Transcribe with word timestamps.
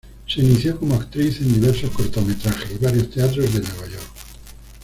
Se 0.27 0.41
inició 0.41 0.79
como 0.79 0.95
actriz 0.95 1.41
en 1.41 1.53
diversos 1.61 1.91
cortometrajes 1.91 2.71
y 2.71 2.83
varios 2.83 3.11
teatros 3.11 3.53
de 3.53 3.59
New 3.59 3.87
York. 3.91 4.11